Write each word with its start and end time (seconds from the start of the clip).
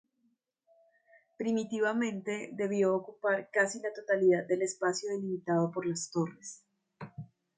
Primitivamente 1.37 2.49
debió 2.53 2.95
ocupar 2.95 3.51
casi 3.51 3.79
la 3.81 3.93
totalidad 3.93 4.47
del 4.47 4.63
espacio 4.63 5.11
delimitado 5.11 5.69
por 5.71 5.85
las 5.85 6.09
torres. 6.09 6.63